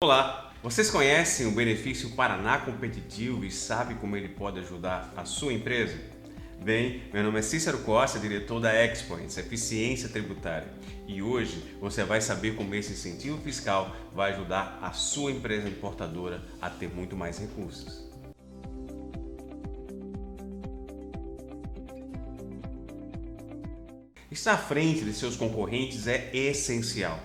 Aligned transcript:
Olá, 0.00 0.52
vocês 0.62 0.92
conhecem 0.92 1.48
o 1.48 1.50
benefício 1.50 2.10
Paraná 2.10 2.58
Competitivo 2.58 3.44
e 3.44 3.50
sabem 3.50 3.96
como 3.96 4.16
ele 4.16 4.28
pode 4.28 4.60
ajudar 4.60 5.12
a 5.16 5.24
sua 5.24 5.52
empresa? 5.52 5.98
Bem, 6.62 7.02
meu 7.12 7.24
nome 7.24 7.40
é 7.40 7.42
Cícero 7.42 7.78
Costa, 7.78 8.16
diretor 8.16 8.60
da 8.60 8.72
Expoints, 8.72 9.36
Eficiência 9.36 10.08
Tributária, 10.08 10.72
e 11.08 11.20
hoje 11.20 11.76
você 11.80 12.04
vai 12.04 12.20
saber 12.20 12.54
como 12.54 12.76
esse 12.76 12.92
incentivo 12.92 13.42
fiscal 13.42 13.92
vai 14.14 14.34
ajudar 14.34 14.78
a 14.80 14.92
sua 14.92 15.32
empresa 15.32 15.68
importadora 15.68 16.44
a 16.62 16.70
ter 16.70 16.88
muito 16.88 17.16
mais 17.16 17.36
recursos. 17.40 18.08
Estar 24.30 24.52
à 24.52 24.58
frente 24.58 25.04
de 25.04 25.12
seus 25.12 25.34
concorrentes 25.34 26.06
é 26.06 26.30
essencial, 26.32 27.18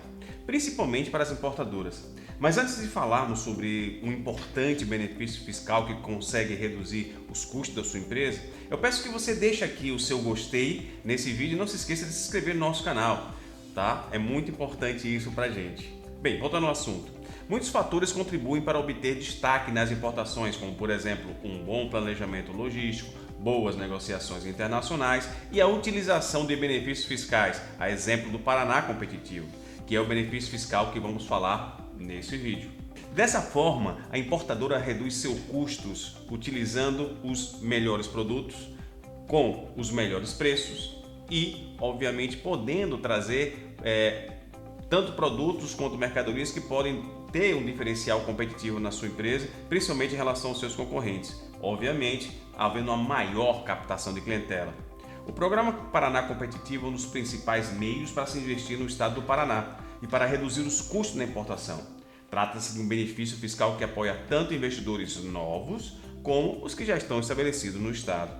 principalmente 0.44 1.08
para 1.08 1.22
as 1.22 1.30
importadoras. 1.30 2.13
Mas 2.38 2.58
antes 2.58 2.80
de 2.80 2.88
falarmos 2.88 3.40
sobre 3.40 4.00
um 4.02 4.12
importante 4.12 4.84
benefício 4.84 5.44
fiscal 5.44 5.86
que 5.86 5.94
consegue 5.94 6.54
reduzir 6.54 7.16
os 7.30 7.44
custos 7.44 7.74
da 7.74 7.84
sua 7.84 8.00
empresa, 8.00 8.40
eu 8.70 8.76
peço 8.76 9.02
que 9.02 9.08
você 9.08 9.34
deixe 9.34 9.64
aqui 9.64 9.90
o 9.90 9.98
seu 9.98 10.18
gostei 10.18 10.90
nesse 11.04 11.30
vídeo 11.32 11.54
e 11.54 11.58
não 11.58 11.66
se 11.66 11.76
esqueça 11.76 12.04
de 12.04 12.12
se 12.12 12.24
inscrever 12.24 12.54
no 12.54 12.60
nosso 12.60 12.82
canal, 12.82 13.32
tá? 13.74 14.08
É 14.10 14.18
muito 14.18 14.50
importante 14.50 15.12
isso 15.12 15.30
pra 15.30 15.48
gente. 15.48 15.92
Bem, 16.20 16.38
voltando 16.38 16.66
ao 16.66 16.72
assunto. 16.72 17.12
Muitos 17.48 17.68
fatores 17.68 18.10
contribuem 18.10 18.62
para 18.62 18.78
obter 18.78 19.16
destaque 19.16 19.70
nas 19.70 19.90
importações, 19.90 20.56
como 20.56 20.74
por 20.74 20.88
exemplo, 20.90 21.30
um 21.44 21.62
bom 21.62 21.88
planejamento 21.90 22.50
logístico, 22.52 23.12
boas 23.38 23.76
negociações 23.76 24.46
internacionais 24.46 25.28
e 25.52 25.60
a 25.60 25.66
utilização 25.66 26.46
de 26.46 26.56
benefícios 26.56 27.06
fiscais, 27.06 27.60
a 27.78 27.90
exemplo 27.90 28.30
do 28.30 28.38
Paraná 28.38 28.80
competitivo, 28.80 29.46
que 29.86 29.94
é 29.94 30.00
o 30.00 30.06
benefício 30.06 30.50
fiscal 30.50 30.90
que 30.90 30.98
vamos 30.98 31.26
falar 31.26 31.83
nesse 31.98 32.36
vídeo. 32.36 32.70
Dessa 33.14 33.40
forma, 33.40 33.98
a 34.10 34.18
importadora 34.18 34.78
reduz 34.78 35.14
seus 35.14 35.38
custos 35.40 36.16
utilizando 36.30 37.16
os 37.22 37.60
melhores 37.60 38.06
produtos 38.06 38.56
com 39.28 39.72
os 39.76 39.90
melhores 39.90 40.32
preços 40.32 41.02
e, 41.30 41.74
obviamente, 41.80 42.36
podendo 42.36 42.98
trazer 42.98 43.74
é, 43.82 44.32
tanto 44.90 45.12
produtos 45.12 45.74
quanto 45.74 45.96
mercadorias 45.96 46.50
que 46.50 46.60
podem 46.60 47.02
ter 47.32 47.54
um 47.54 47.64
diferencial 47.64 48.20
competitivo 48.20 48.78
na 48.78 48.90
sua 48.90 49.08
empresa, 49.08 49.48
principalmente 49.68 50.14
em 50.14 50.16
relação 50.16 50.50
aos 50.50 50.60
seus 50.60 50.74
concorrentes. 50.74 51.40
Obviamente, 51.60 52.30
havendo 52.56 52.92
uma 52.92 52.96
maior 52.96 53.64
captação 53.64 54.12
de 54.12 54.20
clientela. 54.20 54.74
O 55.26 55.32
programa 55.32 55.72
Paraná 55.72 56.22
Competitivo 56.22 56.86
é 56.86 56.90
um 56.90 56.92
dos 56.92 57.06
principais 57.06 57.72
meios 57.72 58.10
para 58.10 58.26
se 58.26 58.38
investir 58.38 58.78
no 58.78 58.86
estado 58.86 59.16
do 59.16 59.22
Paraná 59.22 59.78
e 60.04 60.06
para 60.06 60.26
reduzir 60.26 60.60
os 60.60 60.82
custos 60.82 61.16
na 61.16 61.24
importação. 61.24 61.80
Trata-se 62.30 62.74
de 62.74 62.80
um 62.80 62.86
benefício 62.86 63.38
fiscal 63.38 63.78
que 63.78 63.84
apoia 63.84 64.14
tanto 64.28 64.52
investidores 64.52 65.16
novos 65.24 65.96
como 66.22 66.62
os 66.62 66.74
que 66.74 66.84
já 66.84 66.94
estão 66.94 67.20
estabelecidos 67.20 67.80
no 67.80 67.90
estado. 67.90 68.30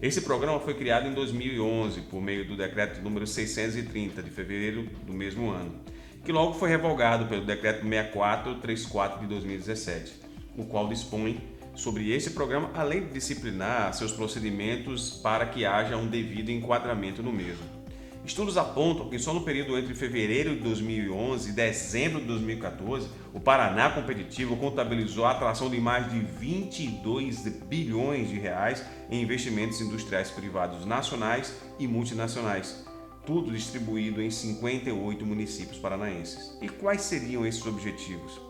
Esse 0.00 0.22
programa 0.22 0.58
foi 0.58 0.72
criado 0.72 1.06
em 1.06 1.12
2011 1.12 2.00
por 2.02 2.22
meio 2.22 2.48
do 2.48 2.56
decreto 2.56 3.02
número 3.02 3.26
630 3.26 4.22
de 4.22 4.30
fevereiro 4.30 4.84
do 5.06 5.12
mesmo 5.12 5.50
ano, 5.50 5.80
que 6.24 6.32
logo 6.32 6.54
foi 6.54 6.70
revogado 6.70 7.26
pelo 7.26 7.44
decreto 7.44 7.86
6434 7.86 9.20
de 9.20 9.26
2017, 9.26 10.14
o 10.56 10.64
qual 10.64 10.88
dispõe 10.88 11.38
sobre 11.74 12.10
esse 12.10 12.30
programa, 12.30 12.70
além 12.74 13.02
de 13.02 13.12
disciplinar 13.12 13.92
seus 13.92 14.12
procedimentos 14.12 15.20
para 15.22 15.44
que 15.44 15.66
haja 15.66 15.94
um 15.94 16.06
devido 16.06 16.48
enquadramento 16.48 17.22
no 17.22 17.32
mesmo. 17.32 17.81
Estudos 18.24 18.56
apontam 18.56 19.08
que 19.08 19.18
só 19.18 19.34
no 19.34 19.40
período 19.40 19.76
entre 19.76 19.94
fevereiro 19.94 20.54
de 20.54 20.60
2011 20.60 21.50
e 21.50 21.52
dezembro 21.52 22.20
de 22.20 22.26
2014, 22.26 23.08
o 23.34 23.40
Paraná 23.40 23.90
Competitivo 23.90 24.56
contabilizou 24.56 25.24
a 25.24 25.32
atração 25.32 25.68
de 25.68 25.80
mais 25.80 26.08
de 26.08 26.20
22 26.20 27.48
bilhões 27.64 28.28
de 28.28 28.38
reais 28.38 28.84
em 29.10 29.20
investimentos 29.20 29.80
industriais 29.80 30.30
privados 30.30 30.86
nacionais 30.86 31.52
e 31.80 31.88
multinacionais, 31.88 32.86
tudo 33.26 33.50
distribuído 33.50 34.22
em 34.22 34.30
58 34.30 35.26
municípios 35.26 35.78
paranaenses. 35.78 36.56
E 36.62 36.68
quais 36.68 37.02
seriam 37.02 37.44
esses 37.44 37.66
objetivos? 37.66 38.40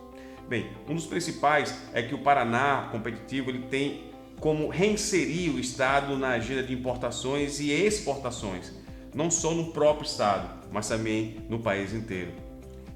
Bem, 0.47 0.69
um 0.87 0.93
dos 0.93 1.07
principais 1.07 1.75
é 1.93 2.03
que 2.03 2.13
o 2.13 2.19
Paraná 2.19 2.89
Competitivo 2.91 3.49
ele 3.49 3.65
tem 3.69 4.11
como 4.39 4.67
reinserir 4.67 5.51
o 5.51 5.59
estado 5.59 6.15
na 6.15 6.29
agenda 6.29 6.61
de 6.61 6.73
importações 6.73 7.59
e 7.59 7.71
exportações 7.71 8.82
não 9.13 9.29
só 9.29 9.53
no 9.53 9.71
próprio 9.71 10.05
estado, 10.05 10.67
mas 10.71 10.87
também 10.87 11.37
no 11.49 11.59
país 11.59 11.93
inteiro. 11.93 12.31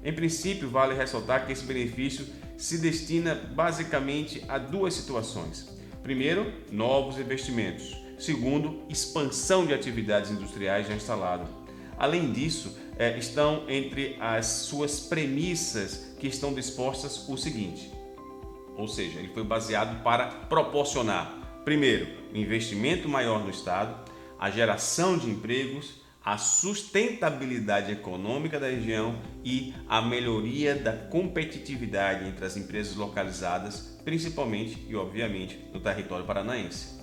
Em 0.04 0.12
princípio, 0.12 0.68
vale 0.68 0.94
ressaltar 0.94 1.46
que 1.46 1.52
esse 1.52 1.64
benefício 1.64 2.26
se 2.56 2.78
destina 2.78 3.34
basicamente 3.34 4.44
a 4.48 4.58
duas 4.58 4.94
situações. 4.94 5.68
Primeiro, 6.02 6.52
novos 6.70 7.18
investimentos. 7.18 7.96
Segundo, 8.18 8.82
expansão 8.88 9.64
de 9.64 9.72
atividades 9.72 10.30
industriais 10.30 10.88
já 10.88 10.94
instaladas. 10.94 11.48
Além 11.96 12.32
disso, 12.32 12.76
é, 12.96 13.16
estão 13.16 13.64
entre 13.68 14.16
as 14.20 14.46
suas 14.46 15.00
premissas 15.00 16.14
que 16.18 16.26
estão 16.26 16.52
dispostas 16.52 17.28
o 17.28 17.36
seguinte: 17.36 17.92
ou 18.76 18.86
seja, 18.86 19.18
ele 19.18 19.28
foi 19.28 19.44
baseado 19.44 20.02
para 20.02 20.26
proporcionar, 20.26 21.60
primeiro, 21.64 22.06
um 22.32 22.36
investimento 22.36 23.08
maior 23.08 23.42
no 23.42 23.50
Estado, 23.50 24.08
a 24.38 24.50
geração 24.50 25.18
de 25.18 25.28
empregos, 25.28 26.00
a 26.28 26.36
sustentabilidade 26.36 27.90
econômica 27.90 28.60
da 28.60 28.68
região 28.68 29.18
e 29.42 29.72
a 29.88 30.02
melhoria 30.02 30.74
da 30.74 30.92
competitividade 30.92 32.28
entre 32.28 32.44
as 32.44 32.54
empresas 32.54 32.94
localizadas, 32.96 33.98
principalmente 34.04 34.78
e 34.90 34.94
obviamente 34.94 35.58
no 35.72 35.80
território 35.80 36.26
paranaense. 36.26 36.98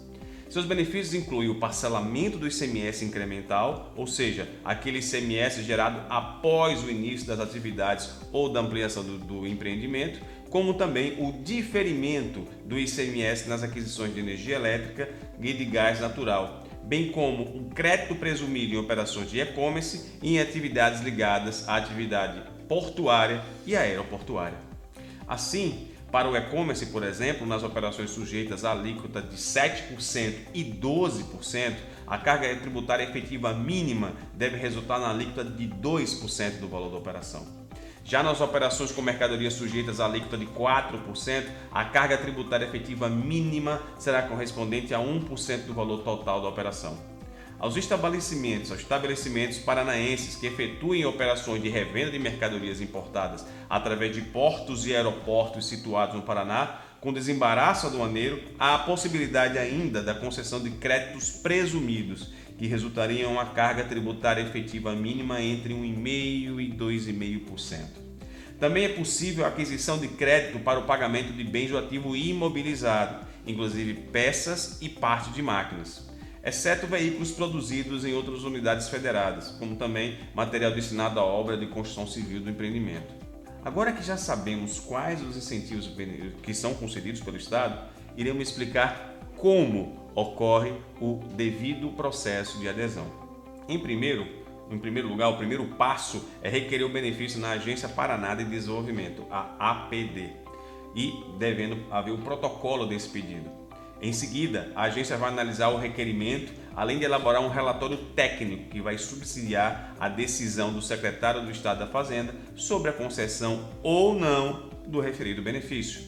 Seus 0.47 0.68
benefícios 0.68 1.16
incluem 1.16 1.50
o 1.50 1.59
parcelamento 1.59 2.38
do 2.38 2.47
ICMS 2.47 3.03
incremental, 3.03 3.91
ou 3.96 4.06
seja, 4.06 4.47
aquele 4.64 5.00
ICMS 5.00 5.64
gerado 5.64 6.03
após 6.08 6.84
o 6.84 6.91
início 6.91 7.25
das 7.25 7.40
atividades 7.40 8.12
ou 8.31 8.47
da 8.47 8.59
ampliação 8.59 9.03
do, 9.03 9.18
do 9.18 9.47
empreendimento, 9.47 10.19
como 10.52 10.75
também 10.75 11.16
o 11.18 11.31
diferimento 11.44 12.46
do 12.64 12.78
ICMS 12.78 13.50
nas 13.50 13.64
aquisições 13.64 14.14
de 14.14 14.19
energia 14.19 14.56
elétrica 14.56 15.09
e 15.41 15.52
de 15.52 15.66
gás 15.66 16.00
natural, 16.00 16.65
bem 16.85 17.12
como 17.12 17.57
um 17.57 17.69
crédito 17.69 18.16
presumido 18.16 18.75
em 18.75 18.78
operações 18.78 19.29
de 19.29 19.40
e-commerce 19.40 20.12
e 20.22 20.35
em 20.35 20.40
atividades 20.40 21.01
ligadas 21.01 21.68
à 21.68 21.75
atividade 21.75 22.41
portuária 22.68 23.41
e 23.66 23.75
aeroportuária. 23.75 24.57
Assim, 25.28 25.88
para 26.12 26.29
o 26.29 26.38
e-commerce, 26.38 26.85
por 26.88 27.03
exemplo, 27.03 27.46
nas 27.46 27.63
operações 27.63 28.12
sujeitas 28.12 28.63
à 28.63 28.72
alíquota 28.72 29.22
de 29.22 29.35
7% 29.35 30.35
e 30.53 30.63
12%, 30.63 31.75
a 32.07 32.18
carga 32.18 32.56
tributária 32.56 33.03
efetiva 33.03 33.53
mínima 33.53 34.13
deve 34.34 34.57
resultar 34.57 35.00
na 35.00 35.09
alíquota 35.09 35.44
de 35.44 35.67
2% 35.67 36.59
do 36.59 36.67
valor 36.67 36.91
da 36.91 36.97
operação. 36.97 37.65
Já 38.07 38.21
nas 38.21 38.39
operações 38.39 38.91
com 38.91 39.01
mercadorias 39.01 39.55
sujeitas 39.55 39.99
à 39.99 40.05
alíquota 40.05 40.38
de 40.38 40.45
4%, 40.45 41.45
a 41.71 41.85
carga 41.85 42.16
tributária 42.16 42.63
efetiva 42.63 43.09
mínima 43.09 43.81
será 43.97 44.21
correspondente 44.21 44.93
a 44.93 44.99
1% 44.99 45.66
do 45.66 45.73
valor 45.73 46.03
total 46.03 46.39
da 46.39 46.47
operação. 46.47 46.95
Aos 47.57 47.75
estabelecimentos, 47.75 48.69
aos 48.69 48.81
estabelecimentos 48.81 49.57
paranaenses 49.57 50.35
que 50.35 50.45
efetuem 50.45 51.03
operações 51.03 51.63
de 51.63 51.69
revenda 51.69 52.11
de 52.11 52.19
mercadorias 52.19 52.79
importadas 52.79 53.43
através 53.67 54.13
de 54.13 54.22
portos 54.22 54.85
e 54.85 54.95
aeroportos 54.95 55.67
situados 55.67 56.16
no 56.16 56.22
Paraná, 56.22 56.81
com 57.01 57.11
desembaraço 57.11 57.87
aduaneiro, 57.87 58.39
há 58.59 58.75
a 58.75 58.79
possibilidade 58.79 59.57
ainda 59.57 60.03
da 60.03 60.13
concessão 60.13 60.61
de 60.61 60.69
créditos 60.69 61.31
presumidos, 61.31 62.31
que 62.57 62.67
resultariam 62.67 63.31
em 63.31 63.33
uma 63.33 63.47
carga 63.47 63.83
tributária 63.83 64.41
efetiva 64.41 64.95
mínima 64.95 65.41
entre 65.41 65.73
1,5% 65.73 66.59
e 66.59 66.71
2,5%. 66.71 67.79
Também 68.59 68.85
é 68.85 68.89
possível 68.89 69.43
a 69.43 69.49
aquisição 69.49 69.97
de 69.97 70.07
crédito 70.07 70.59
para 70.59 70.79
o 70.79 70.83
pagamento 70.83 71.33
de 71.33 71.43
bens 71.43 71.69
do 71.69 71.78
ativo 71.78 72.16
imobilizado, 72.16 73.25
inclusive 73.46 73.93
peças 73.93 74.78
e 74.81 74.87
parte 74.87 75.29
de 75.31 75.41
máquinas, 75.41 76.09
exceto 76.43 76.87
veículos 76.87 77.31
produzidos 77.31 78.05
em 78.05 78.13
outras 78.13 78.43
unidades 78.43 78.87
federadas, 78.87 79.49
como 79.59 79.75
também 79.75 80.17
material 80.34 80.72
destinado 80.72 81.19
à 81.19 81.23
obra 81.23 81.58
de 81.58 81.67
construção 81.67 82.08
civil 82.08 82.40
do 82.40 82.49
empreendimento. 82.49 83.13
Agora 83.63 83.91
que 83.91 84.03
já 84.03 84.16
sabemos 84.16 84.79
quais 84.79 85.22
os 85.22 85.35
incentivos 85.35 85.91
que 86.43 86.53
são 86.53 86.75
concedidos 86.75 87.19
pelo 87.19 87.35
Estado, 87.35 87.90
iremos 88.16 88.47
explicar 88.47 89.19
como 89.35 90.04
ocorre 90.16 90.73
o 91.00 91.20
devido 91.34 91.90
processo 91.90 92.58
de 92.58 92.67
adesão. 92.70 93.06
Em 93.67 93.78
primeiro, 93.78 94.26
em 94.72 94.79
primeiro 94.79 95.08
lugar, 95.08 95.29
o 95.29 95.38
primeiro 95.38 95.66
passo 95.78 96.28
é 96.41 96.50
requerer 96.50 96.85
o 96.85 96.90
benefício 96.90 97.40
na 97.40 97.52
Agência 97.52 97.90
Paraná 97.90 98.34
de 98.34 98.46
Desenvolvimento, 98.46 99.26
a 99.29 99.72
APD, 99.72 100.29
e 100.96 101.14
devendo 101.38 101.78
haver 101.91 102.12
o 102.14 102.17
protocolo 102.17 102.85
desse 102.85 103.09
pedido. 103.09 103.50
Em 104.02 104.12
seguida, 104.12 104.72
a 104.76 104.84
agência 104.84 105.17
vai 105.17 105.29
analisar 105.29 105.70
o 105.70 105.78
requerimento, 105.78 106.53
além 106.76 107.00
de 107.00 107.06
elaborar 107.06 107.41
um 107.41 107.50
relatório 107.50 107.97
técnico 108.16 108.70
que 108.70 108.82
vai 108.82 108.97
subsidiar 108.97 109.96
a 110.00 110.09
decisão 110.09 110.73
do 110.73 110.82
secretário 110.82 111.41
do 111.41 111.52
Estado 111.52 111.79
da 111.79 111.88
Fazenda 111.88 112.34
sobre 112.56 112.90
a 112.90 112.94
concessão 112.94 113.70
ou 113.82 114.14
não 114.14 114.70
do 114.85 115.00
referido 115.00 115.41
benefício. 115.41 116.02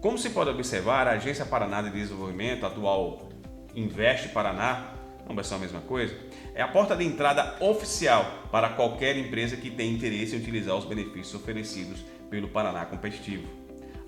Como 0.00 0.16
se 0.16 0.30
pode 0.30 0.50
observar, 0.50 1.08
a 1.08 1.12
Agência 1.12 1.44
Paraná 1.44 1.82
de 1.82 1.90
Desenvolvimento, 1.90 2.64
atual 2.64 3.27
Investe 3.78 4.28
Paraná, 4.30 4.94
não 5.26 5.34
vai 5.34 5.44
ser 5.44 5.54
a 5.54 5.58
mesma 5.58 5.80
coisa, 5.80 6.16
é 6.54 6.60
a 6.60 6.68
porta 6.68 6.96
de 6.96 7.04
entrada 7.04 7.56
oficial 7.60 8.24
para 8.50 8.70
qualquer 8.70 9.16
empresa 9.16 9.56
que 9.56 9.70
tenha 9.70 9.92
interesse 9.92 10.34
em 10.34 10.40
utilizar 10.40 10.76
os 10.76 10.84
benefícios 10.84 11.34
oferecidos 11.34 12.04
pelo 12.28 12.48
Paraná 12.48 12.84
Competitivo. 12.86 13.46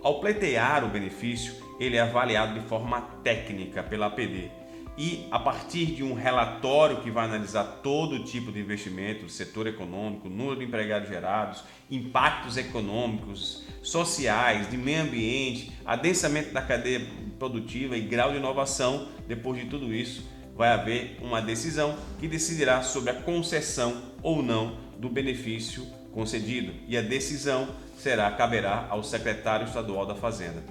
Ao 0.02 0.19
pleitear 0.20 0.84
o 0.84 0.88
benefício, 0.88 1.55
ele 1.78 1.96
é 1.96 2.00
avaliado 2.00 2.58
de 2.58 2.67
forma 2.67 3.00
técnica 3.22 3.82
pela 3.82 4.06
APD 4.06 4.60
e, 4.96 5.26
a 5.31 5.38
partir 5.38 5.87
de 5.87 6.02
um 6.02 6.14
relatório 6.14 7.00
que 7.00 7.10
vai 7.10 7.25
analisar 7.25 7.81
todo 7.82 8.25
tipo 8.25 8.52
de 8.52 8.60
investimento 8.60 9.28
setor 9.28 9.66
econômico, 9.66 10.28
número 10.28 10.56
de 10.56 10.64
empregados 10.64 11.08
gerados, 11.08 11.62
impactos 11.90 12.56
econômicos, 12.56 13.64
sociais, 13.82 14.70
de 14.70 14.76
meio 14.76 15.02
ambiente, 15.02 15.72
adensamento 15.84 16.52
da 16.52 16.60
cadeia 16.60 17.06
produtiva 17.38 17.96
e 17.96 18.02
grau 18.02 18.31
de 18.31 18.37
inovação, 18.37 19.08
depois 19.26 19.58
de 19.58 19.66
tudo 19.66 19.94
isso, 19.94 20.28
vai 20.54 20.70
haver 20.70 21.16
uma 21.22 21.40
decisão 21.40 21.96
que 22.19 22.28
decidirá 22.28 22.82
sobre 22.82 23.10
a 23.10 23.14
concessão 23.14 24.02
ou 24.22 24.42
não 24.42 24.76
do 24.98 25.08
benefício 25.08 25.87
concedido 26.12 26.75
e 26.87 26.96
a 26.96 27.00
decisão 27.00 27.69
será 27.96 28.31
caberá 28.31 28.87
ao 28.90 29.02
secretário 29.02 29.66
estadual 29.66 30.04
da 30.04 30.14
Fazenda. 30.14 30.62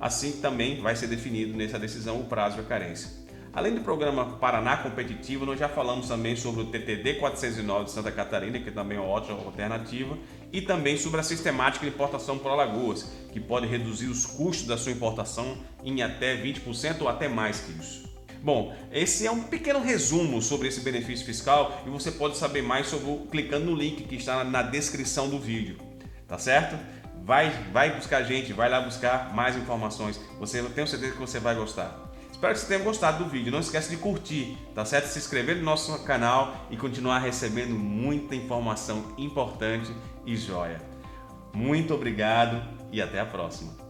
Assim 0.00 0.40
também 0.40 0.80
vai 0.80 0.96
ser 0.96 1.06
definido 1.06 1.56
nessa 1.56 1.78
decisão 1.78 2.20
o 2.20 2.24
prazo 2.24 2.58
e 2.58 2.60
a 2.60 2.64
carência. 2.64 3.25
Além 3.56 3.74
do 3.74 3.80
programa 3.80 4.36
Paraná 4.36 4.76
Competitivo, 4.76 5.46
nós 5.46 5.58
já 5.58 5.66
falamos 5.66 6.08
também 6.08 6.36
sobre 6.36 6.60
o 6.60 6.66
TTD 6.66 7.14
409 7.14 7.86
de 7.86 7.90
Santa 7.90 8.12
Catarina, 8.12 8.60
que 8.60 8.70
também 8.70 8.98
é 8.98 9.00
uma 9.00 9.08
ótima 9.08 9.38
alternativa, 9.38 10.18
e 10.52 10.60
também 10.60 10.98
sobre 10.98 11.20
a 11.20 11.22
sistemática 11.22 11.86
de 11.86 11.90
importação 11.90 12.36
por 12.36 12.50
Alagoas, 12.50 13.10
que 13.32 13.40
pode 13.40 13.66
reduzir 13.66 14.08
os 14.08 14.26
custos 14.26 14.66
da 14.66 14.76
sua 14.76 14.92
importação 14.92 15.56
em 15.82 16.02
até 16.02 16.36
20% 16.36 17.00
ou 17.00 17.08
até 17.08 17.28
mais 17.28 17.60
que 17.60 17.72
isso. 17.72 18.06
Bom, 18.42 18.76
esse 18.92 19.26
é 19.26 19.30
um 19.30 19.44
pequeno 19.44 19.80
resumo 19.80 20.42
sobre 20.42 20.68
esse 20.68 20.82
benefício 20.82 21.24
fiscal 21.24 21.82
e 21.86 21.88
você 21.88 22.12
pode 22.12 22.36
saber 22.36 22.60
mais 22.60 22.88
sobre 22.88 23.26
clicando 23.30 23.64
no 23.64 23.74
link 23.74 24.04
que 24.04 24.16
está 24.16 24.44
na 24.44 24.60
descrição 24.60 25.30
do 25.30 25.38
vídeo 25.38 25.78
tá 26.28 26.38
certo? 26.38 26.76
Vai, 27.24 27.50
vai 27.72 27.94
buscar 27.94 28.22
gente, 28.22 28.52
vai 28.52 28.68
lá 28.68 28.80
buscar 28.80 29.34
mais 29.34 29.56
informações. 29.56 30.20
Você 30.38 30.60
eu 30.60 30.70
tenho 30.70 30.86
certeza 30.86 31.12
que 31.12 31.18
você 31.18 31.40
vai 31.40 31.54
gostar. 31.54 32.05
Espero 32.36 32.52
que 32.52 32.60
você 32.60 32.66
tenha 32.66 32.80
gostado 32.80 33.24
do 33.24 33.30
vídeo. 33.30 33.50
Não 33.50 33.60
esquece 33.60 33.88
de 33.88 33.96
curtir, 33.96 34.58
tá 34.74 34.84
certo? 34.84 35.06
Se 35.06 35.18
inscrever 35.18 35.56
no 35.56 35.62
nosso 35.62 36.04
canal 36.04 36.66
e 36.70 36.76
continuar 36.76 37.20
recebendo 37.20 37.74
muita 37.74 38.34
informação 38.34 39.14
importante 39.16 39.90
e 40.26 40.36
joia. 40.36 40.82
Muito 41.54 41.94
obrigado 41.94 42.62
e 42.92 43.00
até 43.00 43.20
a 43.20 43.24
próxima. 43.24 43.85